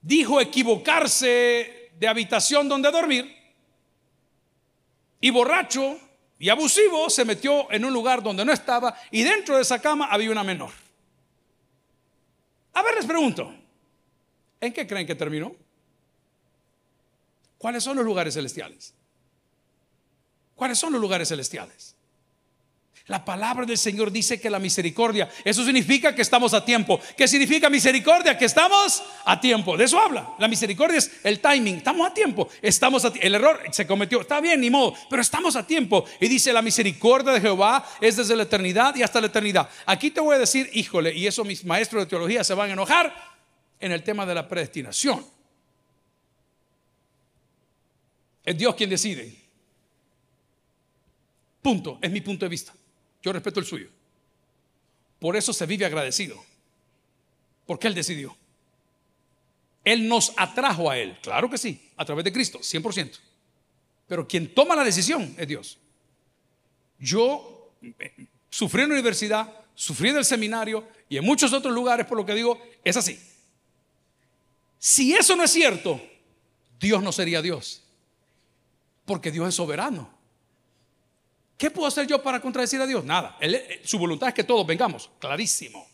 [0.00, 3.36] dijo equivocarse de habitación donde dormir
[5.20, 5.98] y borracho
[6.38, 10.08] y abusivo se metió en un lugar donde no estaba y dentro de esa cama
[10.10, 10.70] había una menor.
[12.72, 13.54] A ver, les pregunto,
[14.60, 15.54] ¿en qué creen que terminó?
[17.66, 18.94] ¿Cuáles son los lugares celestiales?
[20.54, 21.96] ¿Cuáles son los lugares celestiales?
[23.06, 27.00] La palabra del Señor dice que la misericordia, eso significa que estamos a tiempo.
[27.16, 28.38] ¿Qué significa misericordia?
[28.38, 29.76] Que estamos a tiempo.
[29.76, 30.36] De eso habla.
[30.38, 31.78] La misericordia es el timing.
[31.78, 32.48] Estamos a tiempo.
[32.62, 34.20] Estamos a El error se cometió.
[34.20, 34.94] Está bien, ni modo.
[35.10, 36.04] Pero estamos a tiempo.
[36.20, 39.68] Y dice la misericordia de Jehová es desde la eternidad y hasta la eternidad.
[39.86, 42.74] Aquí te voy a decir, híjole, y eso mis maestros de teología se van a
[42.74, 43.12] enojar
[43.80, 45.34] en el tema de la predestinación.
[48.46, 49.34] Es Dios quien decide.
[51.60, 51.98] Punto.
[52.00, 52.72] Es mi punto de vista.
[53.20, 53.88] Yo respeto el suyo.
[55.18, 56.42] Por eso se vive agradecido.
[57.66, 58.36] Porque Él decidió.
[59.84, 61.18] Él nos atrajo a Él.
[61.20, 63.18] Claro que sí, a través de Cristo, 100%.
[64.06, 65.78] Pero quien toma la decisión es Dios.
[67.00, 72.06] Yo eh, sufrí en la universidad, sufrí en el seminario y en muchos otros lugares,
[72.06, 73.18] por lo que digo, es así.
[74.78, 76.00] Si eso no es cierto,
[76.78, 77.82] Dios no sería Dios.
[79.06, 80.10] Porque Dios es soberano.
[81.56, 83.04] ¿Qué puedo hacer yo para contradecir a Dios?
[83.04, 83.38] Nada.
[83.40, 85.10] Eh, su voluntad es que todos vengamos.
[85.18, 85.88] Clarísimo.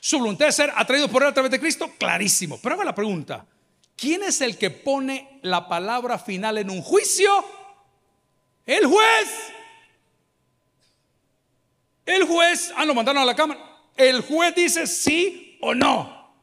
[0.00, 1.92] Su voluntad es ser atraídos por Él a través de Cristo.
[1.96, 2.58] Clarísimo.
[2.60, 3.46] Pero hago la pregunta.
[3.94, 7.30] ¿Quién es el que pone la palabra final en un juicio?
[8.66, 9.28] El juez.
[12.04, 13.60] El juez, ah, lo mandaron a la cámara.
[13.96, 16.34] El juez dice sí o no.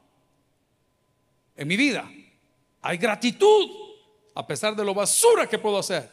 [1.55, 2.09] En mi vida
[2.81, 3.82] hay gratitud
[4.35, 6.09] a pesar de lo basura que puedo hacer.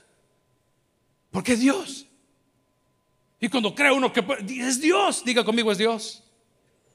[1.31, 2.07] Porque es Dios.
[3.41, 6.23] Y cuando cree uno que es Dios, diga conmigo es Dios.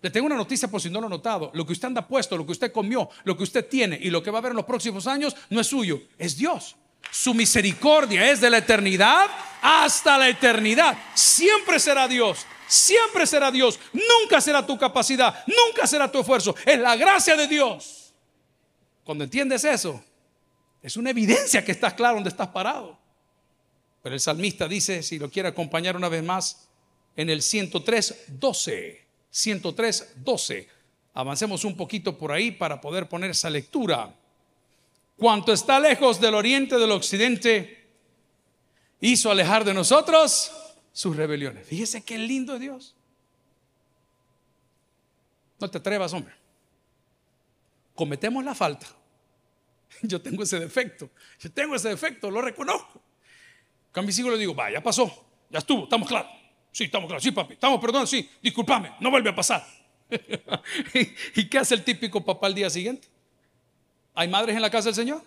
[0.02, 1.50] Le tengo una noticia por si no lo ha notado.
[1.54, 4.22] Lo que usted anda puesto, lo que usted comió, lo que usted tiene y lo
[4.22, 6.76] que va a ver en los próximos años no es suyo, es Dios.
[7.12, 9.28] Su misericordia es de la eternidad
[9.62, 10.98] hasta la eternidad.
[11.16, 12.46] Siempre será Dios.
[12.68, 13.80] Siempre será Dios.
[13.94, 15.44] Nunca será tu capacidad.
[15.48, 16.56] Nunca será tu esfuerzo.
[16.66, 18.14] Es la gracia de Dios.
[19.04, 20.04] Cuando entiendes eso,
[20.86, 22.96] es una evidencia que estás claro donde estás parado.
[24.04, 26.68] Pero el salmista dice, si lo quiere acompañar una vez más,
[27.16, 29.04] en el 103, 12.
[29.32, 30.70] 103, 12.
[31.16, 34.14] Avancemos un poquito por ahí para poder poner esa lectura.
[35.18, 37.88] Cuanto está lejos del oriente del occidente,
[39.02, 40.52] hizo alejar de nosotros
[40.94, 41.66] sus rebeliones.
[41.66, 42.96] Fíjese qué lindo es Dios.
[45.60, 46.36] No te atrevas, hombre.
[47.96, 48.86] Cometemos la falta.
[50.02, 51.10] Yo tengo ese defecto.
[51.40, 53.02] Yo tengo ese defecto, lo reconozco.
[53.92, 56.32] Con mis hijos le digo, va, ya pasó, ya estuvo, estamos claros.
[56.72, 59.66] Sí, estamos claros, sí, papi, estamos perdón, sí, discúlpame, no vuelve a pasar.
[61.36, 63.08] ¿Y qué hace el típico papá al día siguiente?
[64.14, 65.24] ¿Hay madres en la casa del Señor?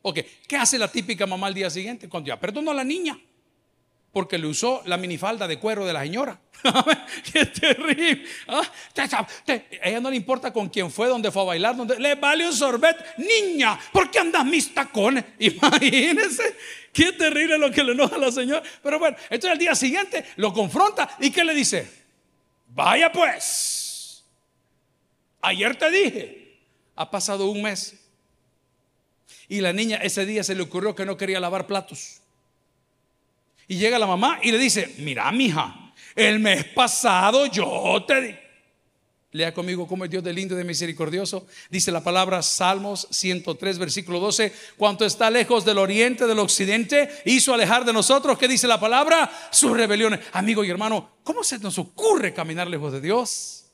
[0.00, 2.08] Ok, ¿qué hace la típica mamá al día siguiente?
[2.08, 3.18] Cuando ya perdonó a la niña,
[4.12, 6.38] porque le usó la minifalda de cuero de la señora.
[7.32, 8.24] ¡Qué terrible!
[8.46, 8.62] ¿Ah?
[9.82, 12.52] ella no le importa con quién fue, dónde fue a bailar, dónde le vale un
[12.52, 12.96] sorbet.
[13.16, 15.24] Niña, ¿por qué andas mis tacones?
[15.38, 16.56] Imagínense,
[16.92, 18.62] qué terrible lo que le enoja a la señora.
[18.82, 21.90] Pero bueno, entonces al día siguiente lo confronta y ¿qué le dice?
[22.68, 24.24] Vaya pues,
[25.40, 26.58] ayer te dije,
[26.96, 27.98] ha pasado un mes.
[29.48, 32.21] Y la niña ese día se le ocurrió que no quería lavar platos.
[33.68, 38.42] Y llega la mamá y le dice, mira, mija, el mes pasado yo te.
[39.32, 41.46] Lea conmigo cómo es Dios de lindo y de misericordioso.
[41.70, 44.52] Dice la palabra Salmos 103, versículo 12.
[44.76, 49.30] Cuanto está lejos del oriente, del occidente, hizo alejar de nosotros, ¿qué dice la palabra?
[49.50, 50.20] Sus rebeliones.
[50.32, 53.64] Amigo y hermano, ¿cómo se nos ocurre caminar lejos de Dios?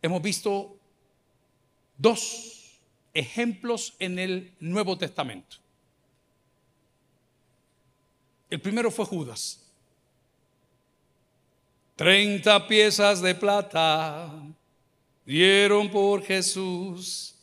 [0.00, 0.78] Hemos visto
[1.98, 2.78] dos
[3.12, 5.58] ejemplos en el Nuevo Testamento.
[8.50, 9.60] El primero fue Judas.
[11.94, 14.28] Treinta piezas de plata
[15.24, 17.36] dieron por Jesús.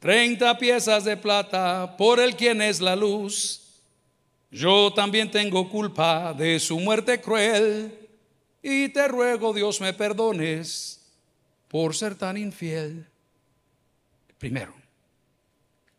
[0.00, 3.82] Treinta piezas de plata por el quien es la luz.
[4.50, 8.08] Yo también tengo culpa de su muerte cruel
[8.62, 11.00] y te ruego Dios me perdones
[11.68, 13.06] por ser tan infiel.
[14.38, 14.74] Primero,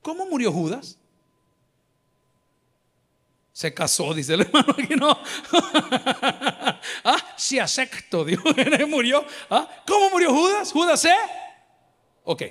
[0.02, 0.98] ¿cómo murió Judas?
[3.54, 5.10] Se casó, dice el hermano aquí no.
[7.04, 8.42] ah, sí acepto, Dios
[8.88, 9.26] murió.
[9.50, 9.70] ¿Ah?
[9.86, 10.72] ¿Cómo murió Judas?
[10.72, 11.14] Judas se.
[12.24, 12.44] Ok.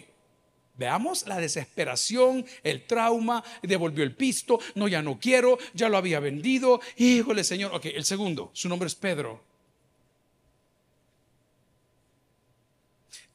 [0.77, 6.21] Veamos la desesperación, el trauma, devolvió el pisto, no, ya no quiero, ya lo había
[6.21, 7.75] vendido, híjole Señor.
[7.75, 9.45] Ok, el segundo, su nombre es Pedro.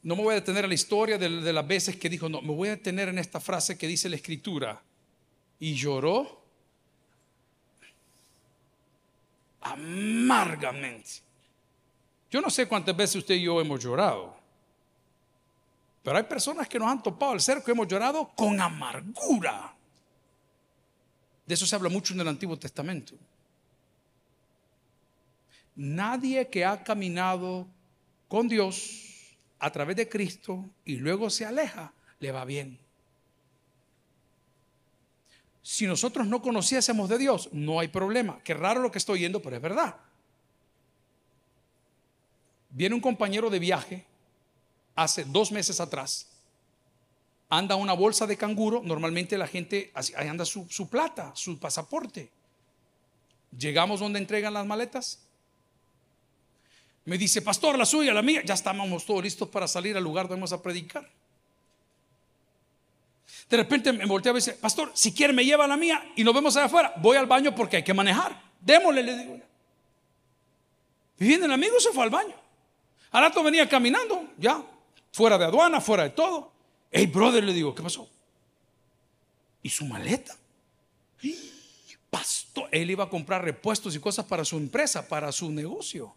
[0.02, 2.42] No me voy a detener a la historia de, de las veces que dijo, no,
[2.42, 4.82] me voy a detener en esta frase que dice la escritura.
[5.60, 6.45] Y lloró
[9.72, 11.10] amargamente.
[12.30, 14.36] Yo no sé cuántas veces usted y yo hemos llorado,
[16.02, 19.74] pero hay personas que nos han topado al cerco y hemos llorado con amargura.
[21.44, 23.14] De eso se habla mucho en el Antiguo Testamento.
[25.76, 27.66] Nadie que ha caminado
[28.28, 32.85] con Dios a través de Cristo y luego se aleja, le va bien.
[35.66, 38.38] Si nosotros no conociésemos de Dios, no hay problema.
[38.44, 39.96] Qué raro lo que estoy oyendo, pero es verdad.
[42.70, 44.06] Viene un compañero de viaje
[44.94, 46.28] hace dos meses atrás.
[47.48, 48.80] Anda una bolsa de canguro.
[48.84, 52.30] Normalmente la gente ahí anda su, su plata, su pasaporte.
[53.50, 55.18] Llegamos donde entregan las maletas.
[57.06, 58.40] Me dice, pastor, la suya, la mía.
[58.44, 61.10] Ya estábamos todos listos para salir al lugar donde vamos a predicar.
[63.48, 66.34] De repente me voltea a dice, pastor, si quiere me lleva la mía y nos
[66.34, 66.92] vemos allá afuera.
[66.96, 68.40] Voy al baño porque hay que manejar.
[68.60, 69.40] Démosle, le digo.
[71.18, 72.34] Y viene el amigo, se fue al baño.
[73.12, 74.62] Al rato venía caminando, ya,
[75.12, 76.52] fuera de aduana, fuera de todo.
[76.90, 78.08] Hey, brother, le digo, ¿qué pasó?
[79.62, 80.36] ¿Y su maleta?
[82.10, 86.14] Pastor, él iba a comprar repuestos y cosas para su empresa, para su negocio.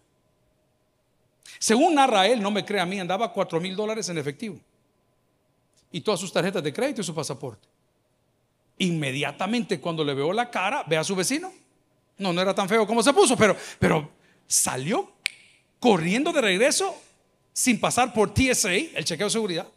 [1.60, 4.60] Según narra él, no me crea a mí, andaba cuatro mil dólares en efectivo
[5.92, 7.68] y todas sus tarjetas de crédito y su pasaporte.
[8.78, 11.52] Inmediatamente cuando le veo la cara, ve a su vecino.
[12.18, 14.10] No, no era tan feo como se puso, pero, pero
[14.48, 15.12] salió
[15.80, 16.96] corriendo de regreso
[17.54, 19.68] sin pasar por TSA, el chequeo de seguridad,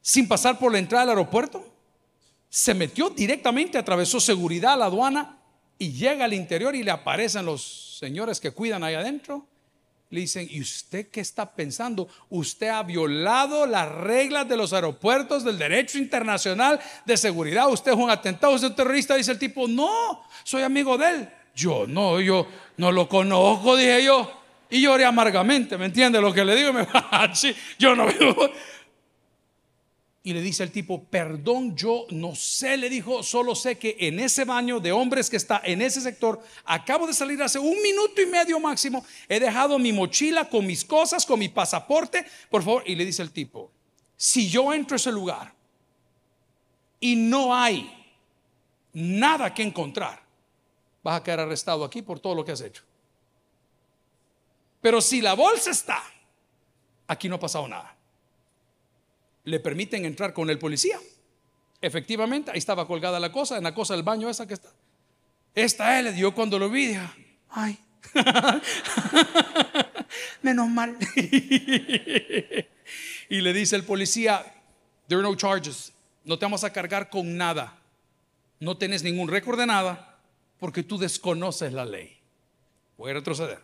[0.00, 1.66] sin pasar por la entrada del aeropuerto.
[2.48, 5.38] Se metió directamente, atravesó seguridad, la aduana
[5.78, 9.46] y llega al interior y le aparecen los señores que cuidan ahí adentro
[10.10, 12.08] le dicen, ¿y usted qué está pensando?
[12.28, 17.70] Usted ha violado las reglas de los aeropuertos del derecho internacional de seguridad.
[17.70, 19.14] Usted es un atentado, usted es un terrorista.
[19.14, 21.28] Dice el tipo, no, soy amigo de él.
[21.54, 24.30] Yo no, yo no lo conozco, dije yo.
[24.68, 26.72] Y lloré amargamente, ¿me entiende lo que le digo?
[26.72, 26.86] Me,
[27.78, 28.52] yo no veo.
[30.22, 34.20] Y le dice al tipo, perdón, yo no sé, le dijo, solo sé que en
[34.20, 38.20] ese baño de hombres que está en ese sector, acabo de salir hace un minuto
[38.20, 42.82] y medio máximo, he dejado mi mochila con mis cosas, con mi pasaporte, por favor.
[42.86, 43.70] Y le dice el tipo,
[44.14, 45.54] si yo entro a ese lugar
[47.00, 47.90] y no hay
[48.92, 50.22] nada que encontrar,
[51.02, 52.82] vas a quedar arrestado aquí por todo lo que has hecho.
[54.82, 56.02] Pero si la bolsa está,
[57.06, 57.96] aquí no ha pasado nada
[59.50, 60.98] le permiten entrar con el policía.
[61.80, 64.70] Efectivamente, ahí estaba colgada la cosa, en la cosa del baño esa que está.
[65.54, 67.00] Esta él, yo cuando lo vi, dije,
[67.50, 67.78] ay,
[70.42, 70.96] menos mal.
[73.28, 74.44] y le dice el policía,
[75.08, 75.92] there are no charges,
[76.24, 77.78] no te vamos a cargar con nada,
[78.60, 80.18] no tienes ningún récord de nada,
[80.58, 82.18] porque tú desconoces la ley.
[82.96, 83.58] Voy a retroceder.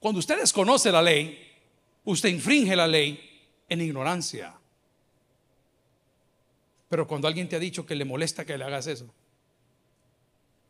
[0.00, 1.38] Cuando usted desconoce la ley,
[2.04, 3.20] usted infringe la ley
[3.68, 4.57] en ignorancia.
[6.88, 9.06] Pero cuando alguien te ha dicho que le molesta que le hagas eso,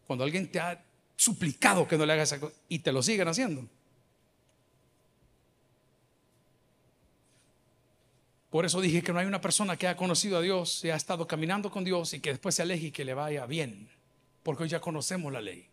[0.07, 0.83] cuando alguien te ha
[1.16, 3.66] suplicado que no le hagas eso y te lo siguen haciendo.
[8.51, 10.97] Por eso dije que no hay una persona que ha conocido a Dios y ha
[10.97, 13.89] estado caminando con Dios y que después se aleje y que le vaya bien.
[14.43, 15.66] Porque hoy ya conocemos la ley.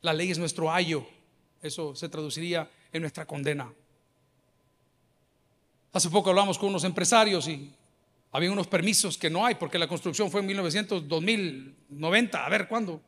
[0.00, 1.06] La ley es nuestro ayo.
[1.60, 3.70] Eso se traduciría en nuestra condena.
[5.92, 7.70] Hace poco hablamos con unos empresarios y
[8.34, 12.66] había unos permisos que no hay porque la construcción fue en 1900, 2090, a ver
[12.66, 13.00] cuándo.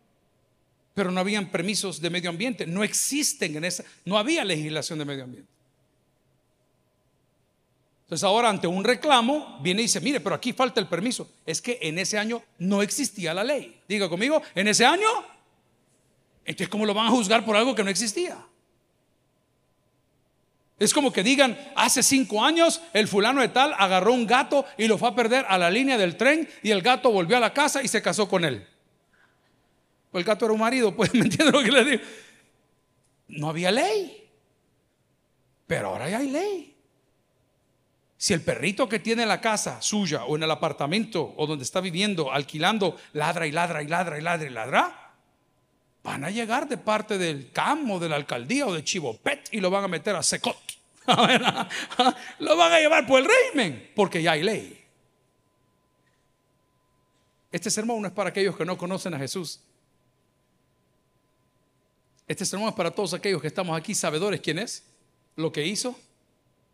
[0.95, 5.05] Pero no habían permisos de medio ambiente, no existen en esa, no había legislación de
[5.05, 5.51] medio ambiente.
[8.05, 11.29] Entonces ahora ante un reclamo viene y dice, mire, pero aquí falta el permiso.
[11.45, 13.81] Es que en ese año no existía la ley.
[13.89, 15.09] Diga conmigo, en ese año.
[16.45, 18.39] Entonces, ¿cómo lo van a juzgar por algo que no existía?
[20.79, 24.89] Es como que digan, hace cinco años el fulano de tal agarró un gato y
[24.89, 27.55] lo fue a perder a la línea del tren y el gato volvió a la
[27.55, 28.67] casa y se casó con él.
[30.11, 32.03] Pues el gato era un marido, pues me entienden lo que le digo.
[33.29, 34.29] No había ley,
[35.67, 36.77] pero ahora ya hay ley.
[38.19, 41.65] Si el perrito que tiene en la casa suya o en el apartamento o donde
[41.65, 45.06] está viviendo, alquilando, ladra y ladra y ladra y ladra y ladra,
[46.07, 49.59] van a llegar de parte del CAM o de la alcaldía o de Chivopet y
[49.61, 50.57] lo van a meter a Secot.
[52.39, 54.85] lo van a llevar por el régimen porque ya hay ley.
[57.51, 59.61] Este sermón no es para aquellos que no conocen a Jesús.
[62.29, 64.85] Este sermón es para todos aquellos que estamos aquí sabedores quién es,
[65.35, 65.99] lo que hizo,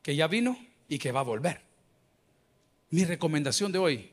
[0.02, 0.58] que ya vino
[0.88, 1.62] y que va a volver.
[2.90, 4.12] Mi recomendación de hoy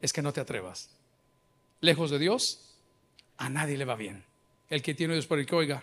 [0.00, 0.90] es que no te atrevas.
[1.80, 2.73] Lejos de Dios,
[3.38, 4.22] a nadie le va bien.
[4.68, 5.82] El que tiene Dios por el que oiga,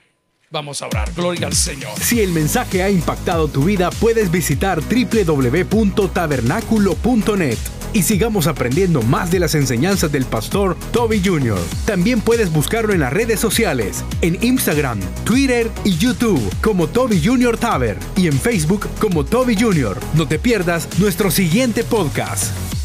[0.50, 1.14] vamos a orar.
[1.14, 1.98] Gloria al Señor.
[2.00, 7.58] Si el mensaje ha impactado tu vida, puedes visitar www.tabernaculo.net
[7.94, 11.60] y sigamos aprendiendo más de las enseñanzas del pastor Toby Jr.
[11.86, 17.58] También puedes buscarlo en las redes sociales, en Instagram, Twitter y YouTube como Toby Jr.
[17.58, 20.00] Taber y en Facebook como Toby Jr.
[20.16, 22.81] No te pierdas nuestro siguiente podcast.